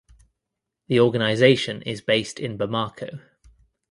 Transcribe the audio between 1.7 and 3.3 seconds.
is based in Bamako.